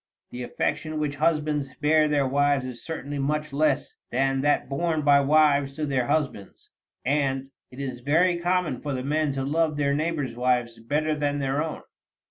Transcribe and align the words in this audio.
The 0.31 0.41
affection 0.41 0.97
which 0.97 1.17
husbands 1.17 1.75
bear 1.79 2.07
their 2.07 2.25
wives 2.27 2.65
is 2.65 2.83
certainly 2.83 3.19
much 3.19 3.53
less 3.53 3.97
than 4.09 4.41
that 4.41 4.67
borne 4.67 5.03
by 5.03 5.19
wives 5.21 5.73
to 5.73 5.85
their 5.85 6.07
husbands, 6.07 6.71
and 7.05 7.51
it 7.69 7.79
is 7.79 7.99
very 7.99 8.37
common 8.37 8.81
for 8.81 8.93
the 8.95 9.03
men 9.03 9.31
to 9.33 9.43
love 9.43 9.77
their 9.77 9.93
neighbors' 9.93 10.35
wives 10.35 10.79
better 10.79 11.13
than 11.13 11.37
their 11.37 11.61
own." 11.61 11.83